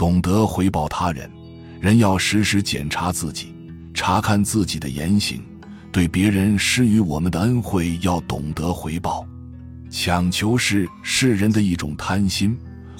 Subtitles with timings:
[0.00, 1.30] 懂得回报他人。
[1.78, 3.52] 人要时时检查自己，
[3.92, 5.42] 查看自己的言行。
[5.92, 9.26] 对别人施予我们的恩惠，要懂得回报。
[9.90, 12.56] 强求是世人的一种贪心。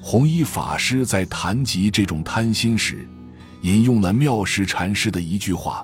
[0.00, 3.04] 弘一法师在谈及这种贪心时，
[3.62, 5.82] 引用了妙识禅师的一句话：“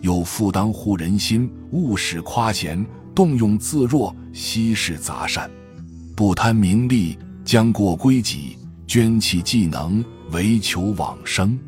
[0.00, 2.86] 有负当护人心，勿使夸贤，
[3.16, 5.50] 动用自若，息事杂善，
[6.14, 8.56] 不贪名利，将过归己，
[8.86, 11.58] 捐弃技能，唯求往生。”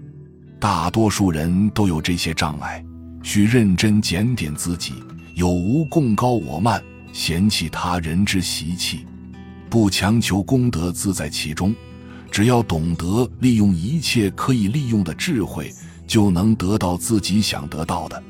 [0.60, 2.84] 大多数人都有这些障碍，
[3.22, 4.94] 需认真检点自己，
[5.34, 9.04] 有无共高我慢、嫌弃他人之习气，
[9.68, 11.74] 不强求功德，自在其中。
[12.30, 15.70] 只要懂得利用一切可以利用的智慧，
[16.06, 18.20] 就能得到自己想得到的。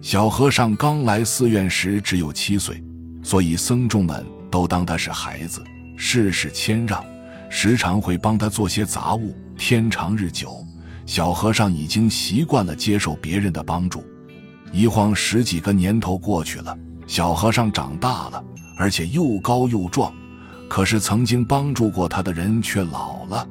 [0.00, 2.82] 小和尚刚来寺院时只有七岁，
[3.22, 5.64] 所以僧众们都当他是孩子，
[5.96, 7.04] 事事谦让，
[7.50, 9.36] 时常会帮他做些杂物。
[9.58, 10.64] 天长日久，
[11.04, 14.02] 小和尚已经习惯了接受别人的帮助。
[14.72, 16.74] 一晃十几个年头过去了，
[17.06, 18.42] 小和尚长大了，
[18.76, 20.14] 而且又高又壮。
[20.68, 23.46] 可是曾经帮助过他的人却老了。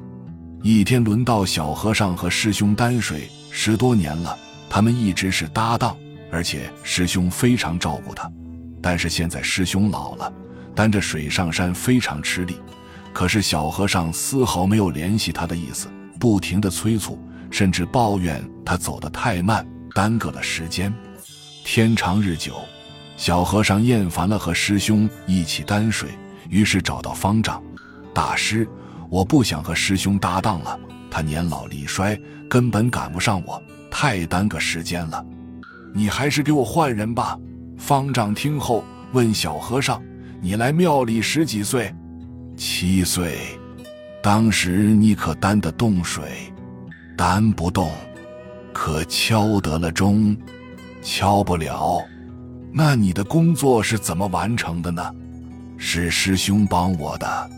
[0.63, 4.35] 一天轮到小和尚和师兄担水，十多年了，
[4.69, 5.95] 他们一直是搭档，
[6.31, 8.31] 而且师兄非常照顾他。
[8.81, 10.31] 但是现在师兄老了，
[10.73, 12.55] 担着水上山非常吃力。
[13.13, 17.19] 可是小和尚丝毫没有联系他的意思，不停的催促，
[17.51, 20.93] 甚至抱怨他走得太慢，耽搁了时间。
[21.63, 22.55] 天长日久，
[23.17, 26.09] 小和尚厌烦了和师兄一起担水。
[26.49, 27.61] 于是找到方丈
[28.13, 28.67] 大师，
[29.09, 30.79] 我不想和师兄搭档了。
[31.11, 35.23] 他年老力衰，根本赶不上我，太耽搁时间了。
[35.93, 37.37] 你还是给我换人吧。
[37.77, 40.01] 方丈听后问小和尚
[40.41, 41.93] ：“你来庙里十几岁
[42.59, 43.39] ？”“七岁。
[44.21, 46.53] ”“当时你可担得动水
[47.17, 47.89] ？”“担不动。
[48.73, 50.35] ”“可敲得了钟
[51.01, 52.03] ？”“敲不了。
[52.71, 55.01] ”“那你的工作是怎么完成的呢？”
[55.81, 57.49] 是师兄帮我的，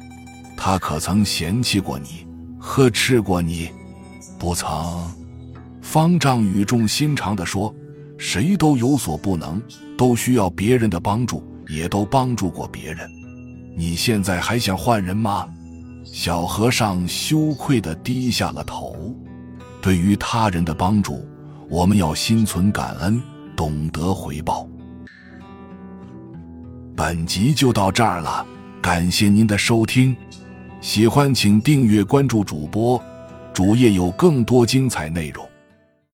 [0.56, 2.28] 他可曾嫌弃过你，
[2.59, 3.69] 呵斥过你？
[4.38, 4.69] 不曾。
[5.81, 7.73] 方丈语重心长地说
[8.19, 9.59] ：“谁都有所不能，
[9.97, 13.09] 都需要别人的帮助，也都帮助过别人。
[13.75, 15.47] 你现在还想换人吗？”
[16.03, 19.15] 小和尚羞愧地低下了头。
[19.81, 21.25] 对于他人的帮助，
[21.69, 23.21] 我们要心存感恩，
[23.55, 24.67] 懂得回报。
[26.95, 28.45] 本集就到这儿了，
[28.81, 30.15] 感谢您的收听，
[30.81, 33.01] 喜欢请订阅关注主播，
[33.53, 35.50] 主页有更多精彩内容。